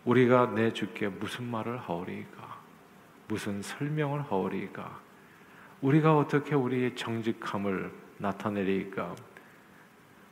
우리가 0.05 0.53
내 0.55 0.73
주께 0.73 1.09
무슨 1.09 1.45
말을 1.45 1.79
하오리까? 1.79 2.61
무슨 3.29 3.63
설명을 3.63 4.23
하오리까? 4.23 5.01
우리가 5.81 6.17
어떻게 6.17 6.55
우리의 6.55 6.97
정직함을 6.97 7.93
나타내리까? 8.19 9.15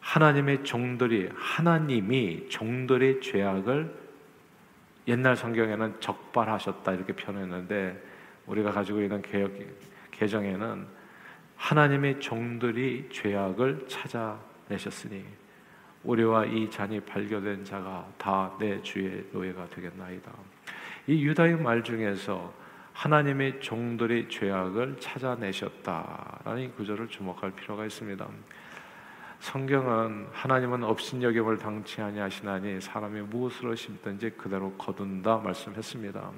하나님의 0.01 0.65
종들이 0.65 1.29
하나님이 1.35 2.49
종들의 2.49 3.21
죄악을 3.21 4.01
옛날 5.09 5.37
성경에는 5.37 6.01
적발하셨다 6.01 6.93
이렇게 6.93 7.13
표현했는데 7.13 8.03
우리가 8.47 8.71
가지고 8.73 9.03
있는 9.03 9.23
개혁 9.23 9.53
개정에는 10.11 10.87
하나님의 11.57 12.21
종들이 12.21 13.09
죄악을 13.13 13.87
찾아내셨으니 13.89 15.25
우리와 16.05 16.47
이 16.47 16.71
잔이 16.71 17.01
발견된 17.01 17.65
자가 17.65 18.07
다 18.17 18.57
내 18.59 18.81
주의 18.83 19.25
노예가 19.33 19.67
되겠나이다. 19.69 20.33
이 21.07 21.25
유다의 21.25 21.57
말 21.57 21.83
중에서 21.83 22.53
하나님의 22.93 23.61
종들의 23.61 24.29
죄악을 24.29 24.97
찾아내셨다라는 25.01 26.63
이 26.63 26.71
구절을 26.73 27.09
주목할 27.09 27.53
필요가 27.53 27.85
있습니다. 27.87 28.27
성경은 29.41 30.29
하나님은 30.33 30.85
업신여김을 30.85 31.57
당치 31.59 32.03
아니하시나니 32.03 32.81
사람이 32.81 33.23
무엇으로 33.23 33.75
심든지 33.75 34.31
그대로 34.31 34.73
거둔다 34.73 35.39
말씀했습니다. 35.39 36.31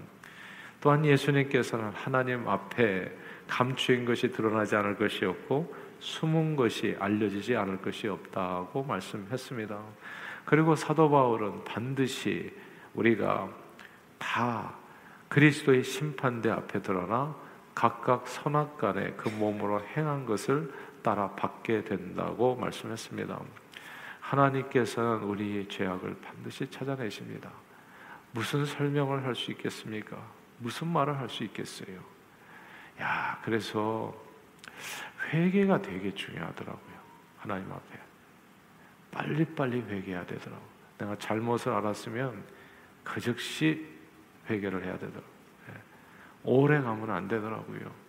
또한 0.81 1.05
예수님께서는 1.05 1.91
하나님 1.91 2.49
앞에 2.49 3.11
감추인 3.49 4.05
것이 4.05 4.31
드러나지 4.31 4.77
않을 4.77 4.97
것이 4.97 5.25
없고 5.25 5.75
숨은 6.03 6.57
것이 6.57 6.97
알려지지 6.99 7.55
않을 7.55 7.81
것이 7.81 8.09
없다고 8.09 8.83
말씀했습니다. 8.83 9.81
그리고 10.45 10.75
사도 10.75 11.09
바울은 11.09 11.63
반드시 11.63 12.53
우리가 12.95 13.49
다 14.19 14.75
그리스도의 15.29 15.85
심판대 15.85 16.51
앞에 16.51 16.83
드러나 16.83 17.35
각각 17.75 18.27
선악 18.27 18.79
간에 18.79 19.13
그 19.13 19.29
몸으로 19.29 19.81
행한 19.81 20.27
것을 20.27 20.73
따라 21.03 21.31
받게 21.31 21.85
된다고 21.85 22.57
말씀했습니다. 22.57 23.41
하나님께서는 24.21 25.23
우리의 25.23 25.69
죄악을 25.69 26.17
반드시 26.21 26.69
찾아내십니다. 26.69 27.49
무슨 28.33 28.65
설명을 28.67 29.25
할 29.25 29.37
수 29.37 29.53
있겠습니까? 29.53 30.17
무슨 30.59 30.89
말을 30.89 31.17
할 31.17 31.29
수 31.29 31.45
있겠어요? 31.45 32.01
야, 33.01 33.41
그래서 33.45 34.32
회개가 35.33 35.83
되게 35.83 36.15
중요하더라고요. 36.15 36.93
하나님 37.39 37.71
앞에. 37.71 37.99
빨리빨리 39.11 39.83
회개해야 39.83 40.25
되더라고. 40.27 40.63
내가 40.99 41.17
잘못을 41.19 41.73
알았으면 41.73 42.43
그 43.05 43.21
즉시 43.21 43.87
회개를 44.49 44.85
해야 44.85 44.93
되더라고요. 44.95 45.33
예. 45.71 45.75
오래 46.45 46.81
가면 46.81 47.11
안 47.11 47.29
되더라고요. 47.29 48.03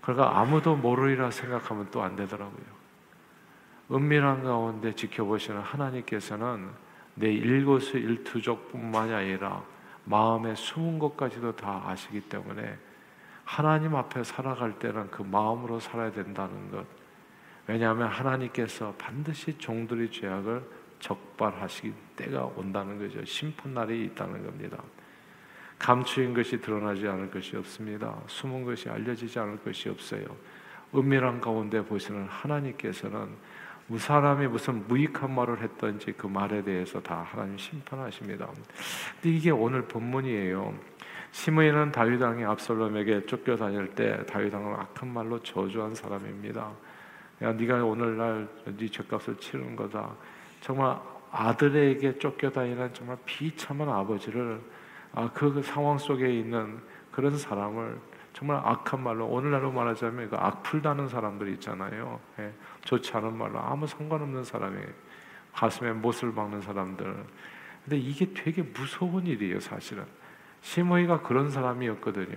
그러니까 0.00 0.38
아무도 0.38 0.76
모르리라 0.76 1.30
생각하면 1.30 1.90
또 1.90 2.02
안 2.02 2.16
되더라고요. 2.16 2.84
은밀한 3.90 4.44
가운데 4.44 4.94
지켜보시는 4.94 5.60
하나님께서는 5.60 6.70
내 7.14 7.32
일거수 7.32 7.98
일투족뿐만이 7.98 9.12
아니라 9.12 9.62
마음의 10.04 10.56
숨은 10.56 10.98
것까지도 10.98 11.56
다 11.56 11.82
아시기 11.86 12.20
때문에 12.22 12.78
하나님 13.44 13.94
앞에 13.94 14.24
살아갈 14.24 14.78
때는 14.78 15.10
그 15.10 15.22
마음으로 15.22 15.80
살아야 15.80 16.10
된다는 16.10 16.70
것. 16.70 16.86
왜냐하면 17.66 18.08
하나님께서 18.08 18.94
반드시 18.98 19.56
종들의 19.58 20.10
죄악을 20.10 20.62
적발하시기 21.00 21.92
때가 22.16 22.46
온다는 22.56 22.98
거죠. 22.98 23.24
심판 23.24 23.74
날이 23.74 24.04
있다는 24.06 24.44
겁니다. 24.44 24.78
감추인 25.78 26.32
것이 26.32 26.60
드러나지 26.60 27.06
않을 27.06 27.30
것이 27.30 27.56
없습니다. 27.56 28.16
숨은 28.26 28.64
것이 28.64 28.88
알려지지 28.88 29.38
않을 29.38 29.58
것이 29.58 29.88
없어요. 29.88 30.24
은밀한 30.94 31.40
가운데 31.40 31.84
보시는 31.84 32.26
하나님께서는 32.28 33.28
사람이 33.98 34.46
무슨 34.46 34.86
무익한 34.88 35.34
말을 35.34 35.60
했던지 35.60 36.12
그 36.12 36.26
말에 36.26 36.62
대해서 36.62 37.02
다 37.02 37.26
하나님 37.30 37.58
심판하십니다. 37.58 38.48
근데 39.20 39.36
이게 39.36 39.50
오늘 39.50 39.82
본문이에요. 39.82 40.74
시므이는 41.34 41.90
다윗 41.90 42.22
왕이 42.22 42.44
압살롬에게 42.44 43.26
쫓겨 43.26 43.56
다닐 43.56 43.92
때 43.92 44.24
다윗 44.24 44.54
왕을 44.54 44.72
악한 44.74 45.12
말로 45.12 45.42
저주한 45.42 45.92
사람입니다. 45.92 46.70
야, 47.42 47.52
네가 47.52 47.84
오늘날 47.84 48.46
네 48.64 48.86
죄값을 48.86 49.36
치르는 49.38 49.74
거다. 49.74 50.14
정말 50.60 50.96
아들에게 51.32 52.18
쫓겨 52.18 52.50
다니는 52.50 52.94
정말 52.94 53.18
비참한 53.26 53.88
아버지를 53.88 54.60
아, 55.12 55.28
그 55.34 55.60
상황 55.60 55.98
속에 55.98 56.32
있는 56.32 56.78
그런 57.10 57.36
사람을 57.36 57.98
정말 58.32 58.60
악한 58.64 59.02
말로 59.02 59.26
오늘날로 59.26 59.72
말하자면 59.72 60.30
그 60.30 60.36
악플다는 60.36 61.08
사람들 61.08 61.48
있잖아요. 61.54 62.20
예, 62.38 62.52
좋지 62.84 63.12
않은 63.12 63.36
말로 63.36 63.58
아무 63.58 63.88
상관없는 63.88 64.44
사람이 64.44 64.78
가슴에 65.52 65.94
못을 65.94 66.32
박는 66.32 66.60
사람들. 66.60 67.26
근데 67.82 67.98
이게 67.98 68.32
되게 68.32 68.62
무서운 68.62 69.26
일이에요, 69.26 69.58
사실은. 69.58 70.04
시므이가 70.64 71.20
그런 71.20 71.50
사람이었거든요. 71.50 72.36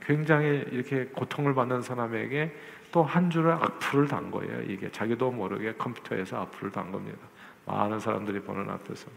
굉장히 0.00 0.64
이렇게 0.70 1.06
고통을 1.06 1.54
받는 1.54 1.82
사람에게 1.82 2.52
또 2.90 3.02
한 3.02 3.30
줄을 3.30 3.52
악플을 3.52 4.06
단 4.06 4.30
거예요. 4.30 4.62
이게 4.62 4.90
자기도 4.90 5.30
모르게 5.30 5.74
컴퓨터에서 5.74 6.42
악플을 6.42 6.70
단 6.70 6.92
겁니다. 6.92 7.18
많은 7.66 7.98
사람들이 7.98 8.40
보는 8.40 8.68
앞에서. 8.70 9.08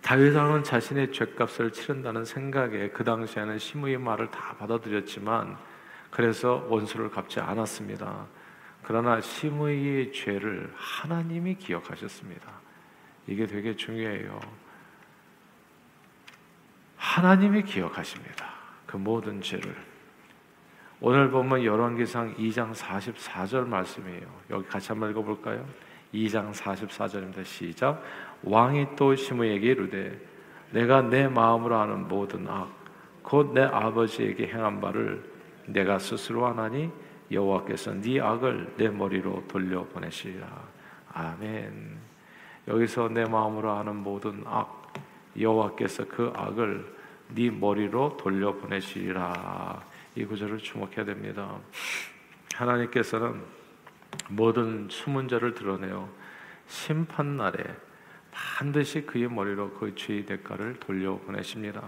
다윗 0.00 0.34
왕은 0.34 0.64
자신의 0.64 1.12
죄값을 1.12 1.72
치른다는 1.72 2.24
생각에 2.24 2.88
그 2.90 3.04
당시에는 3.04 3.58
시므의 3.58 3.98
말을 3.98 4.30
다 4.30 4.54
받아들였지만 4.58 5.56
그래서 6.10 6.66
원수를 6.68 7.10
갚지 7.10 7.40
않았습니다. 7.40 8.26
그러나 8.82 9.20
시므의 9.20 10.12
죄를 10.12 10.72
하나님이 10.74 11.54
기억하셨습니다. 11.56 12.48
이게 13.26 13.46
되게 13.46 13.76
중요해요. 13.76 14.40
하나님이 17.02 17.64
기억하십니다. 17.64 18.46
그 18.86 18.96
모든 18.96 19.40
죄를. 19.40 19.74
오늘 21.00 21.30
보면 21.30 21.64
열왕기상 21.64 22.36
2장 22.36 22.72
44절 22.72 23.66
말씀이에요. 23.66 24.22
여기 24.50 24.68
같이 24.68 24.88
한번 24.88 25.10
읽어 25.10 25.20
볼까요? 25.20 25.66
2장 26.14 26.52
44절입니다. 26.52 27.44
시작. 27.44 28.00
왕이 28.44 28.94
또 28.94 29.16
시므에게 29.16 29.72
이르되 29.72 30.16
내가 30.70 31.02
내 31.02 31.26
마음으로 31.26 31.76
하는 31.76 32.06
모든 32.06 32.48
악, 32.48 32.70
곧 33.24 33.52
내 33.52 33.62
아버지에게 33.62 34.46
행한 34.46 34.80
바를 34.80 35.28
내가 35.66 35.98
스스로 35.98 36.46
하나니 36.46 36.88
여호와께서 37.32 38.00
네 38.00 38.20
악을 38.20 38.74
내 38.76 38.88
머리로 38.88 39.42
돌려 39.48 39.84
보내시리라. 39.86 40.46
아멘. 41.12 41.98
여기서 42.68 43.08
내 43.08 43.24
마음으로 43.24 43.72
하는 43.72 43.96
모든 43.96 44.44
악, 44.46 44.81
여호와께서 45.38 46.06
그 46.08 46.32
악을 46.34 46.94
네 47.34 47.50
머리로 47.50 48.16
돌려 48.16 48.52
보내시리라. 48.54 49.82
이 50.14 50.24
구절을 50.24 50.58
주목해야 50.58 51.04
됩니다. 51.04 51.56
하나님께서는 52.54 53.42
모든 54.28 54.88
숨은 54.90 55.28
자를 55.28 55.54
드러내어 55.54 56.08
심판 56.66 57.36
날에 57.36 57.62
반드시 58.30 59.02
그의 59.02 59.28
머리로 59.28 59.70
그 59.72 59.94
죄의 59.94 60.26
대가를 60.26 60.74
돌려 60.80 61.16
보내십니다. 61.16 61.82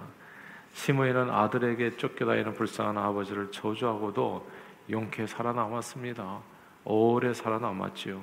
시므이는 0.73 1.31
아들에게 1.31 1.97
쫓겨다니는 1.97 2.55
불쌍한 2.55 2.99
아버지를 2.99 3.51
저주하고도 3.51 4.51
용케 4.91 5.27
살아남았습니다. 5.27 6.41
오래 6.85 7.33
살아남았지요. 7.33 8.21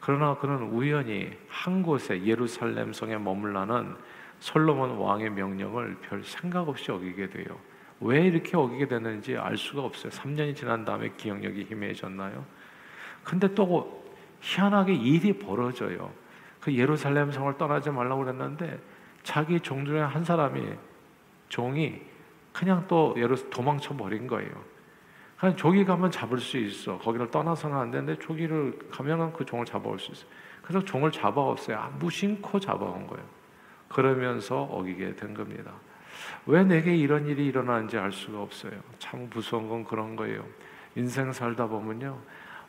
그러나 0.00 0.36
그는 0.36 0.70
우연히 0.70 1.36
한 1.48 1.82
곳에 1.82 2.24
예루살렘 2.24 2.92
성에 2.92 3.18
머물라는 3.18 3.96
솔로몬 4.40 4.96
왕의 4.96 5.30
명령을 5.30 5.98
별 6.00 6.24
생각 6.24 6.68
없이 6.68 6.90
어기게 6.90 7.28
돼요. 7.30 7.58
왜 8.00 8.26
이렇게 8.26 8.56
어기게 8.56 8.88
되는지 8.88 9.36
알 9.36 9.56
수가 9.56 9.82
없어요. 9.82 10.10
3년이 10.10 10.56
지난 10.56 10.84
다음에 10.84 11.10
기억력이 11.16 11.64
희미해졌나요? 11.64 12.44
근데 13.22 13.54
또 13.54 14.02
희한하게 14.40 14.94
일이 14.94 15.34
벌어져요. 15.34 16.10
그 16.60 16.74
예루살렘 16.74 17.30
성을 17.30 17.56
떠나지 17.58 17.90
말라고 17.90 18.24
그랬는데 18.24 18.80
자기 19.22 19.60
종 19.60 19.84
중에 19.84 20.00
한 20.00 20.24
사람이 20.24 20.72
종이 21.48 22.00
그냥 22.52 22.86
또 22.88 23.14
예루 23.18 23.36
도망쳐 23.50 23.94
버린 23.96 24.26
거예요. 24.26 24.50
그냥 25.38 25.56
조기 25.56 25.84
가면 25.84 26.10
잡을 26.10 26.38
수 26.38 26.56
있어. 26.56 26.98
거기를 26.98 27.30
떠나서는 27.30 27.76
안 27.76 27.90
되는데 27.90 28.18
조기를 28.18 28.78
가면은 28.90 29.32
그 29.32 29.44
종을 29.44 29.66
잡아올 29.66 29.98
수 29.98 30.12
있어. 30.12 30.26
그래서 30.62 30.84
종을 30.84 31.10
잡아왔어요. 31.12 31.76
아, 31.76 31.88
무심코 31.98 32.60
잡아온 32.60 33.06
거예요. 33.06 33.39
그러면서 33.90 34.62
어기게 34.62 35.16
된 35.16 35.34
겁니다. 35.34 35.72
왜 36.46 36.64
내게 36.64 36.96
이런 36.96 37.26
일이 37.26 37.46
일어나는지 37.46 37.98
알 37.98 38.12
수가 38.12 38.40
없어요. 38.40 38.72
참 38.98 39.28
무서운 39.32 39.68
건 39.68 39.84
그런 39.84 40.16
거예요. 40.16 40.44
인생 40.96 41.32
살다 41.32 41.66
보면요. 41.66 42.18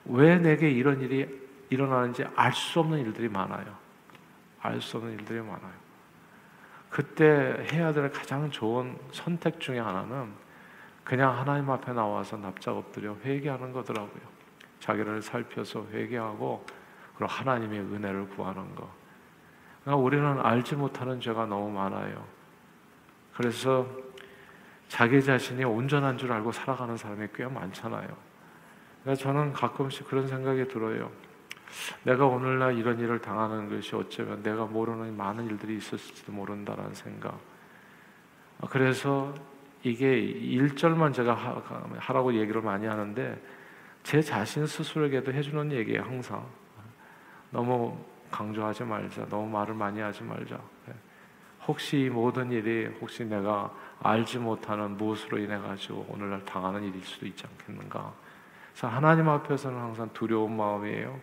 왜 0.05 0.37
내게 0.37 0.69
이런 0.69 0.99
일이 1.01 1.27
일어나는지 1.69 2.25
알 2.35 2.51
수 2.53 2.79
없는 2.79 2.99
일들이 2.99 3.29
많아요. 3.29 3.65
알 4.61 4.81
수 4.81 4.97
없는 4.97 5.13
일들이 5.13 5.39
많아요. 5.39 5.81
그때 6.89 7.65
해야 7.71 7.93
될 7.93 8.11
가장 8.11 8.51
좋은 8.51 8.97
선택 9.11 9.59
중에 9.59 9.79
하나는 9.79 10.31
그냥 11.03 11.37
하나님 11.37 11.69
앞에 11.69 11.93
나와서 11.93 12.37
납작 12.37 12.75
엎드려 12.75 13.15
회개하는 13.23 13.71
거더라고요. 13.71 14.21
자기를 14.79 15.21
살펴서 15.21 15.85
회개하고 15.91 16.65
그리고 17.15 17.31
하나님의 17.31 17.79
은혜를 17.79 18.29
구하는 18.29 18.75
거. 18.75 19.00
그러니까 19.83 20.03
우리는 20.03 20.39
알지 20.39 20.75
못하는 20.75 21.19
죄가 21.19 21.45
너무 21.45 21.71
많아요. 21.71 22.23
그래서 23.35 23.87
자기 24.87 25.23
자신이 25.23 25.63
온전한 25.63 26.17
줄 26.17 26.31
알고 26.31 26.51
살아가는 26.51 26.95
사람이 26.97 27.27
꽤 27.33 27.45
많잖아요. 27.45 28.07
그러니까 29.01 29.23
저는 29.23 29.53
가끔씩 29.53 30.07
그런 30.07 30.27
생각이 30.27 30.67
들어요. 30.67 31.09
내가 32.03 32.25
오늘날 32.25 32.77
이런 32.77 32.99
일을 32.99 33.19
당하는 33.19 33.69
것이 33.69 33.95
어쩌면 33.95 34.43
내가 34.43 34.65
모르는 34.65 35.15
많은 35.15 35.45
일들이 35.47 35.77
있었을지도 35.77 36.31
모른다라는 36.31 36.93
생각. 36.93 37.39
그래서 38.69 39.33
이게 39.83 40.21
1절만 40.21 41.13
제가 41.13 41.33
하라고 41.97 42.33
얘기를 42.35 42.61
많이 42.61 42.85
하는데 42.85 43.41
제 44.03 44.21
자신 44.21 44.67
스스로에게도 44.67 45.33
해주는 45.33 45.71
얘기예요 45.71 46.03
항상 46.03 46.45
너무 47.49 47.97
강조하지 48.31 48.83
말자. 48.83 49.27
너무 49.27 49.49
말을 49.49 49.75
많이 49.75 49.99
하지 49.99 50.23
말자. 50.23 50.59
네. 50.87 50.93
혹시 51.67 52.05
이 52.05 52.09
모든 52.09 52.51
일이 52.51 52.87
혹시 52.99 53.23
내가 53.23 53.71
알지 54.01 54.39
못하는 54.39 54.97
무엇으로 54.97 55.37
인해 55.37 55.57
가지고 55.59 56.07
오늘날 56.09 56.43
당하는 56.43 56.83
일일 56.83 57.01
수도 57.03 57.27
있지 57.27 57.45
않겠는가? 57.45 58.11
그래서 58.71 58.87
하나님 58.87 59.29
앞에서는 59.29 59.77
항상 59.77 60.09
두려운 60.13 60.57
마음이에요. 60.57 61.19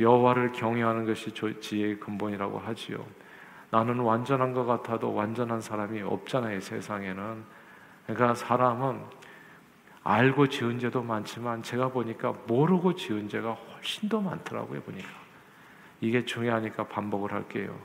여호와를 0.00 0.52
경외하는 0.52 1.04
것이 1.04 1.32
지혜의 1.32 2.00
근본이라고 2.00 2.58
하지요. 2.58 3.04
나는 3.70 3.98
완전한 3.98 4.54
것 4.54 4.64
같아도 4.64 5.12
완전한 5.12 5.60
사람이 5.60 6.00
없잖아요 6.00 6.60
세상에는. 6.60 7.44
그러니까 8.06 8.34
사람은 8.34 9.02
알고 10.04 10.46
지은 10.46 10.78
죄도 10.78 11.02
많지만 11.02 11.62
제가 11.62 11.88
보니까 11.88 12.32
모르고 12.46 12.94
지은 12.94 13.28
죄가 13.28 13.52
훨씬 13.52 14.08
더 14.08 14.20
많더라고요 14.20 14.80
보니까 14.80 15.08
이게 16.00 16.24
중요하니까 16.24 16.84
반복을 16.88 17.32
할게요. 17.32 17.76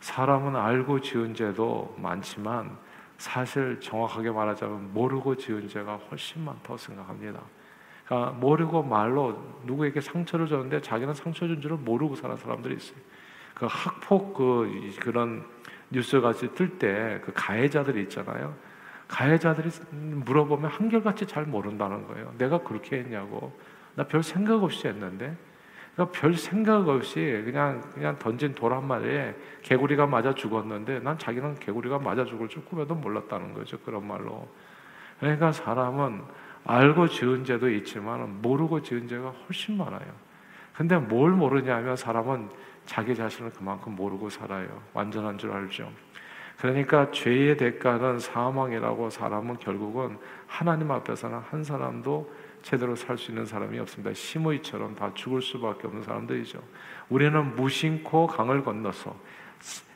사람은 0.00 0.56
알고 0.56 1.00
지은 1.00 1.34
죄도 1.34 1.94
많지만 1.98 2.76
사실 3.18 3.78
정확하게 3.80 4.30
말하자면 4.30 4.92
모르고 4.92 5.36
지은 5.36 5.68
죄가 5.68 5.96
훨씬 6.10 6.44
많다고 6.44 6.76
생각합니다. 6.76 7.40
그러니까 8.04 8.32
모르고 8.32 8.82
말로 8.82 9.60
누구에게 9.64 10.00
상처를 10.00 10.48
줬는데 10.48 10.80
자기는 10.80 11.14
상처 11.14 11.46
준 11.46 11.60
줄을 11.60 11.76
모르고 11.76 12.16
사는 12.16 12.36
사람들이 12.36 12.74
있어요. 12.74 12.98
그 13.54 13.66
학폭 13.70 14.34
그 14.34 14.90
그런 15.00 15.44
뉴스 15.90 16.20
같이 16.20 16.52
뜰 16.54 16.78
때 16.78 17.20
그 17.24 17.32
가해자들이 17.34 18.02
있잖아요. 18.04 18.54
가해자들이 19.06 19.68
물어보면 19.90 20.70
한결같이 20.70 21.26
잘 21.26 21.44
모른다는 21.44 22.06
거예요. 22.08 22.34
내가 22.38 22.58
그렇게 22.58 22.98
했냐고. 22.98 23.56
나 23.94 24.04
별 24.04 24.22
생각 24.22 24.62
없이 24.64 24.88
했는데. 24.88 25.36
그러니까 25.94 26.18
별 26.18 26.34
생각 26.34 26.88
없이 26.88 27.42
그냥 27.44 27.82
그냥 27.94 28.18
던진 28.18 28.54
돌 28.54 28.72
한 28.72 28.86
마리에 28.86 29.34
개구리가 29.62 30.06
맞아 30.06 30.34
죽었는데 30.34 31.00
난 31.00 31.18
자기는 31.18 31.56
개구리가 31.56 31.98
맞아 31.98 32.24
죽을 32.24 32.48
줄 32.48 32.64
꿈에도 32.64 32.94
몰랐다는 32.94 33.52
거죠. 33.52 33.78
그런 33.80 34.06
말로. 34.06 34.48
그러니까 35.20 35.52
사람은 35.52 36.22
알고 36.64 37.08
지은 37.08 37.44
죄도 37.44 37.68
있지만 37.70 38.40
모르고 38.40 38.82
지은 38.82 39.08
죄가 39.08 39.30
훨씬 39.30 39.76
많아요. 39.76 40.06
근데 40.74 40.96
뭘 40.96 41.32
모르냐면 41.32 41.96
사람은 41.96 42.48
자기 42.86 43.14
자신을 43.14 43.50
그만큼 43.50 43.94
모르고 43.94 44.30
살아요. 44.30 44.66
완전한 44.94 45.36
줄 45.36 45.52
알죠. 45.52 45.90
그러니까 46.58 47.10
죄의 47.10 47.56
대가는 47.56 48.18
사망이라고 48.18 49.10
사람은 49.10 49.58
결국은 49.58 50.16
하나님 50.46 50.90
앞에서는 50.90 51.38
한 51.38 51.64
사람도 51.64 52.32
제대로 52.62 52.96
살 52.96 53.18
수 53.18 53.30
있는 53.30 53.44
사람이 53.44 53.78
없습니다. 53.80 54.14
시므이처럼 54.14 54.94
다 54.94 55.10
죽을 55.14 55.42
수밖에 55.42 55.86
없는 55.86 56.02
사람들이죠. 56.02 56.62
우리는 57.08 57.56
무심코 57.56 58.26
강을 58.28 58.64
건너서 58.64 59.16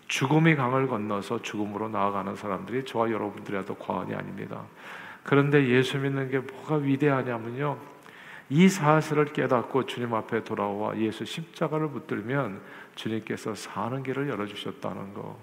죽음이 0.08 0.54
강을 0.54 0.86
건너서 0.86 1.42
죽음으로 1.42 1.88
나아가는 1.88 2.34
사람들이 2.36 2.84
저와 2.84 3.10
여러분들이라도 3.10 3.74
과언이 3.76 4.14
아닙니다. 4.14 4.62
그런데 5.24 5.66
예수 5.68 5.98
믿는 5.98 6.30
게 6.30 6.38
뭐가 6.38 6.76
위대하냐면요. 6.76 7.78
이 8.48 8.68
사실을 8.68 9.24
깨닫고 9.26 9.86
주님 9.86 10.14
앞에 10.14 10.44
돌아와 10.44 10.96
예수 10.98 11.24
십자가를 11.24 11.88
붙들면 11.88 12.60
주님께서 12.94 13.56
사는 13.56 14.02
길을 14.04 14.28
열어주셨다는 14.28 15.14
거. 15.14 15.36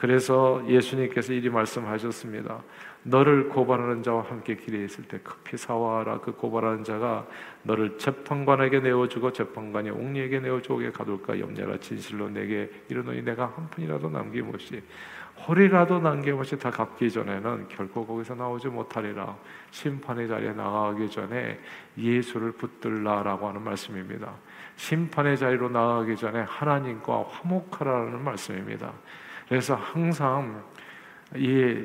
그래서 0.00 0.62
예수님께서 0.66 1.34
이리 1.34 1.50
말씀하셨습니다. 1.50 2.62
너를 3.02 3.50
고발하는 3.50 4.02
자와 4.02 4.22
함께 4.22 4.56
길에 4.56 4.82
있을 4.82 5.04
때 5.04 5.18
급히 5.22 5.58
사와라. 5.58 6.20
그 6.20 6.32
고발하는 6.32 6.84
자가 6.84 7.26
너를 7.64 7.98
재판관에게 7.98 8.80
내어주고 8.80 9.30
재판관이 9.32 9.90
옥리에게 9.90 10.40
내어주게 10.40 10.92
가둘까 10.92 11.38
염려라. 11.38 11.76
진실로 11.80 12.30
내게 12.30 12.70
이르노니 12.88 13.22
내가 13.22 13.52
한 13.54 13.68
푼이라도 13.68 14.08
남김없이 14.08 14.82
허리라도 15.46 16.00
남김없이 16.00 16.58
다 16.58 16.70
갚기 16.70 17.10
전에는 17.10 17.68
결코 17.68 18.06
거기서 18.06 18.34
나오지 18.34 18.68
못하리라. 18.68 19.36
심판의 19.70 20.28
자리에 20.28 20.54
나가기 20.54 21.10
전에 21.10 21.60
예수를 21.98 22.52
붙들라라고 22.52 23.48
하는 23.48 23.62
말씀입니다. 23.62 24.32
심판의 24.76 25.36
자리로 25.36 25.68
나가기 25.68 26.16
전에 26.16 26.40
하나님과 26.40 27.26
화목하라는 27.28 28.24
말씀입니다. 28.24 28.94
그래서 29.50 29.74
항상 29.74 30.62
이 31.34 31.76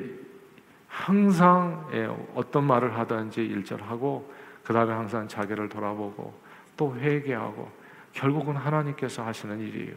항상 0.86 1.88
예, 1.92 2.08
어떤 2.36 2.62
말을 2.62 2.96
하든지 2.96 3.44
일절하고 3.44 4.32
그 4.62 4.72
다음에 4.72 4.92
항상 4.92 5.26
자기를 5.26 5.68
돌아보고 5.68 6.32
또 6.76 6.94
회개하고 6.94 7.68
결국은 8.12 8.54
하나님께서 8.54 9.26
하시는 9.26 9.58
일이에요. 9.58 9.96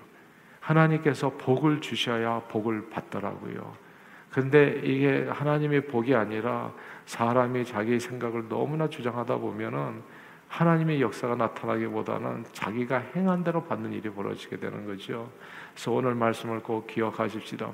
하나님께서 0.61 1.29
복을 1.37 1.79
주셔야 1.79 2.39
복을 2.47 2.89
받더라고요. 2.89 3.71
근데 4.31 4.81
이게 4.83 5.27
하나님의 5.29 5.85
복이 5.85 6.15
아니라 6.15 6.73
사람이 7.05 7.65
자기 7.65 7.99
생각을 7.99 8.49
너무나 8.49 8.89
주장하다 8.89 9.37
보면은 9.37 10.01
하나님의 10.49 11.01
역사가 11.01 11.35
나타나기보다는 11.35 12.43
자기가 12.51 12.97
행한 13.15 13.43
대로 13.43 13.63
받는 13.63 13.93
일이 13.93 14.09
벌어지게 14.09 14.57
되는 14.57 14.85
거죠. 14.85 15.29
그래서 15.73 15.91
오늘 15.91 16.15
말씀을 16.15 16.59
꼭 16.59 16.87
기억하십시다. 16.87 17.71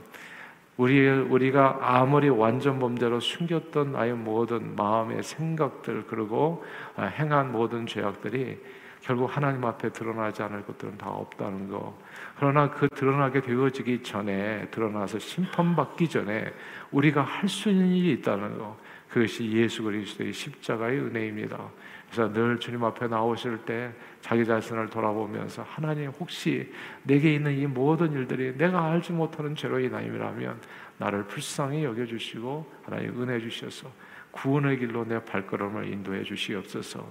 우리 0.78 1.08
우리가 1.08 1.80
아무리 1.82 2.28
완전 2.28 2.80
범죄로 2.80 3.22
숨겼던 3.22 3.94
나의 3.94 4.14
모든 4.14 4.76
마음의 4.76 5.24
생각들 5.24 6.06
그리고 6.08 6.66
행한 7.00 7.54
모든 7.54 7.88
죄악들이 7.88 8.62
결국 9.02 9.26
하나님 9.34 9.64
앞에 9.64 9.90
드러나지 9.92 10.44
않을 10.44 10.66
것들은 10.66 10.98
다 10.98 11.10
없다는 11.10 11.70
거. 11.70 11.98
그러나 12.38 12.70
그 12.72 12.90
드러나게 12.90 13.40
되어지기 13.40 14.04
전에 14.04 14.68
드러나서 14.72 15.20
심판받기 15.20 16.10
전에 16.10 16.52
우리가 16.92 17.22
할 17.22 17.48
수 17.48 17.70
있는 17.70 17.88
일이 17.94 18.12
있다는 18.14 18.58
거. 18.58 18.76
그것이 19.10 19.50
예수 19.52 19.84
그리스도의 19.84 20.34
십자가의 20.34 21.00
은혜입니다. 21.00 21.58
그래서 22.12 22.32
늘 22.32 22.60
주님 22.60 22.84
앞에 22.84 23.08
나오실 23.08 23.60
때 23.66 23.92
자기 24.22 24.46
자신을 24.46 24.90
돌아보면서 24.90 25.64
하나님 25.64 26.10
혹시 26.12 26.72
내게 27.04 27.34
있는 27.34 27.58
이 27.58 27.66
모든 27.66 28.14
일들이 28.14 28.58
내가 28.58 28.86
알지 28.92 29.12
못하는 29.12 29.56
죄로 29.56 29.80
인하임이라면 29.80 30.60
나를 30.98 31.26
불쌍히 31.26 31.84
여겨주시고 31.84 32.72
하나님 32.86 33.22
은혜 33.22 33.40
주셔서 33.40 33.92
구원의 34.32 34.80
길로 34.80 35.06
내 35.06 35.24
발걸음을 35.24 35.88
인도해 35.92 36.24
주시옵소서. 36.24 37.08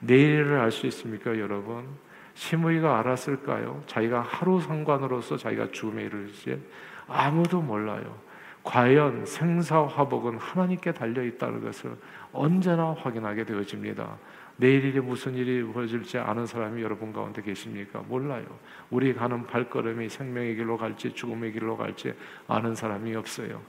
내일을 0.00 0.58
알 0.58 0.70
수 0.70 0.86
있습니까, 0.88 1.38
여러분? 1.38 1.86
시므이가 2.34 2.98
알았을까요? 2.98 3.82
자기가 3.86 4.20
하루 4.20 4.60
상관으로서 4.60 5.36
자기가 5.36 5.70
죽음에 5.70 6.02
이르지 6.04 6.60
아무도 7.06 7.62
몰라요. 7.62 8.18
과연 8.64 9.26
생사화복은 9.26 10.38
하나님께 10.38 10.92
달려 10.92 11.22
있다는 11.22 11.62
것을 11.62 11.96
언제나 12.32 12.94
확인하게 12.98 13.44
되어집니다. 13.44 14.16
내일 14.56 14.84
일이 14.84 15.00
무슨 15.00 15.34
일이 15.34 15.62
벌어질지 15.64 16.18
아는 16.18 16.46
사람이 16.46 16.82
여러분 16.82 17.12
가운데 17.12 17.42
계십니까? 17.42 18.02
몰라요. 18.08 18.44
우리 18.90 19.14
가는 19.14 19.46
발걸음이 19.46 20.08
생명의 20.08 20.54
길로 20.56 20.76
갈지 20.76 21.12
죽음의 21.12 21.52
길로 21.52 21.76
갈지 21.76 22.14
아는 22.46 22.74
사람이 22.74 23.14
없어요. 23.16 23.60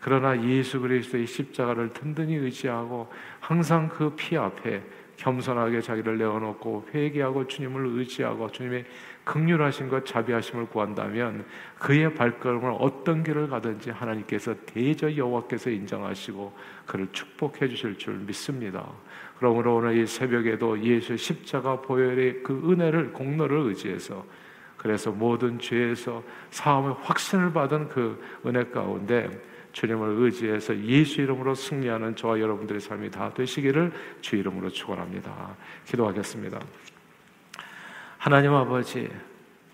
그러나 0.00 0.42
예수 0.46 0.80
그리스도의 0.80 1.26
십자가를 1.26 1.92
든든히 1.92 2.34
의지하고 2.36 3.10
항상 3.40 3.88
그 3.88 4.14
피 4.16 4.36
앞에 4.36 4.82
겸손하게 5.16 5.80
자기를 5.80 6.18
내어놓고 6.18 6.88
회개하고 6.92 7.46
주님을 7.46 7.98
의지하고 7.98 8.50
주님의 8.50 8.84
극률하신 9.24 9.88
것 9.88 10.04
자비하심을 10.04 10.66
구한다면 10.66 11.46
그의 11.78 12.14
발걸음을 12.14 12.76
어떤 12.78 13.22
길을 13.22 13.48
가든지 13.48 13.90
하나님께서 13.90 14.54
대저 14.66 15.16
여호와께서 15.16 15.70
인정하시고 15.70 16.52
그를 16.86 17.08
축복해 17.12 17.68
주실 17.68 17.96
줄 17.96 18.14
믿습니다. 18.18 18.86
그러므로 19.44 19.76
오늘 19.76 19.98
이 19.98 20.06
새벽에도 20.06 20.82
예수 20.82 21.18
십자가 21.18 21.78
보혈의 21.82 22.42
그 22.42 22.62
은혜를 22.64 23.12
공로를 23.12 23.58
의지해서 23.58 24.24
그래서 24.78 25.10
모든 25.10 25.58
죄에서 25.58 26.22
사함의 26.48 26.96
확신을 27.02 27.52
받은 27.52 27.90
그 27.90 28.22
은혜 28.46 28.64
가운데 28.64 29.28
주님을 29.72 30.16
의지해서 30.16 30.74
예수 30.84 31.20
이름으로 31.20 31.54
승리하는 31.54 32.16
저와 32.16 32.40
여러분들의 32.40 32.80
삶이 32.80 33.10
다 33.10 33.34
되시기를 33.34 33.92
주 34.22 34.36
이름으로 34.36 34.70
축원합니다. 34.70 35.54
기도하겠습니다. 35.84 36.58
하나님 38.16 38.54
아버지 38.54 39.10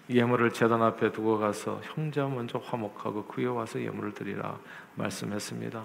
예물을 0.09 0.51
제단 0.51 0.83
앞에 0.83 1.13
두고 1.13 1.39
가서 1.39 1.81
형제 1.85 2.21
먼저 2.23 2.59
화목하고 2.59 3.27
그에 3.27 3.47
와서 3.47 3.81
예물을 3.81 4.15
드리라 4.15 4.59
말씀했습니다. 4.97 5.85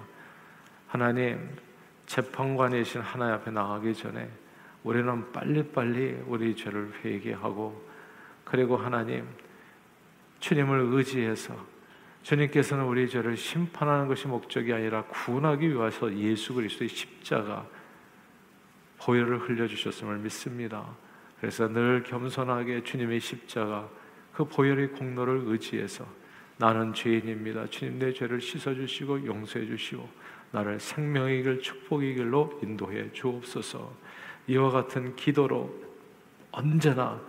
하나님 0.88 1.65
재판관이신 2.06 3.00
하나님 3.00 3.34
앞에 3.34 3.50
나가기 3.50 3.94
전에 3.94 4.28
우리는 4.84 5.32
빨리빨리 5.32 6.22
우리 6.26 6.54
죄를 6.54 6.92
회개하고 7.04 7.84
그리고 8.44 8.76
하나님 8.76 9.26
주님을 10.38 10.78
의지해서 10.92 11.54
주님께서는 12.22 12.84
우리 12.84 13.08
죄를 13.08 13.36
심판하는 13.36 14.08
것이 14.08 14.26
목적이 14.26 14.72
아니라 14.72 15.04
구원하기 15.04 15.68
위해서 15.68 16.12
예수 16.16 16.54
그리스도의 16.54 16.88
십자가 16.88 17.66
보혈을 18.98 19.38
흘려 19.38 19.66
주셨음을 19.66 20.18
믿습니다. 20.18 20.86
그래서 21.40 21.68
늘 21.68 22.02
겸손하게 22.02 22.82
주님의 22.82 23.20
십자가 23.20 23.88
그 24.32 24.44
보혈의 24.44 24.92
공로를 24.92 25.42
의지해서 25.46 26.06
나는 26.56 26.92
죄인입니다. 26.94 27.66
주님 27.66 27.98
내 27.98 28.12
죄를 28.12 28.40
씻어 28.40 28.74
주시고 28.74 29.26
용서해 29.26 29.66
주시고 29.66 30.08
나를 30.56 30.80
생명의 30.80 31.42
길 31.42 31.60
축복의 31.60 32.14
길로 32.14 32.58
인도해 32.62 33.12
주옵소서. 33.12 33.92
이와 34.46 34.70
같은 34.70 35.14
기도로 35.14 35.70
언제나 36.50 37.20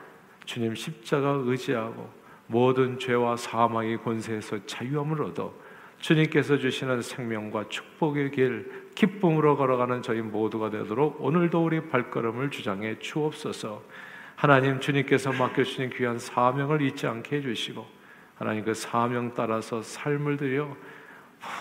주님 0.45 0.73
십자가 0.73 1.41
의지하고 1.43 2.09
모든 2.45 2.97
죄와 2.97 3.35
사망의 3.35 4.01
권세에서 4.01 4.65
자유함을 4.65 5.21
얻어 5.23 5.53
주님께서 5.99 6.57
주시는 6.57 7.01
생명과 7.01 7.67
축복의 7.67 8.31
길, 8.31 8.87
기쁨으로 8.95 9.57
걸어가는 9.57 10.03
저희 10.03 10.21
모두가 10.21 10.69
되도록 10.69 11.21
오늘도 11.21 11.65
우리 11.65 11.81
발걸음을 11.89 12.49
주장해 12.49 12.99
주옵소서. 12.99 13.83
하나님 14.37 14.79
주님께서 14.79 15.33
맡겨주신 15.33 15.89
귀한 15.89 16.17
사명을 16.17 16.81
잊지 16.81 17.07
않게 17.07 17.37
해주시고 17.37 17.85
하나님 18.35 18.63
그 18.63 18.73
사명 18.73 19.33
따라서 19.33 19.81
삶을 19.81 20.37
들여 20.37 20.77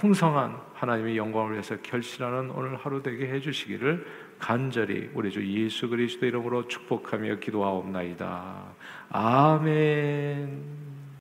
풍성한 0.00 0.58
하나님의 0.74 1.16
영광을 1.16 1.52
위해서 1.52 1.76
결실하는 1.82 2.50
오늘 2.50 2.76
하루 2.76 3.02
되게 3.02 3.28
해주시기를 3.28 4.06
간절히 4.38 5.10
우리 5.14 5.30
주 5.30 5.46
예수 5.46 5.88
그리스도 5.88 6.26
이름으로 6.26 6.68
축복하며 6.68 7.36
기도하옵나이다. 7.36 8.64
아멘. 9.10 10.85